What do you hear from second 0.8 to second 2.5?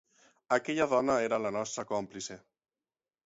dona era la nostra còmplice.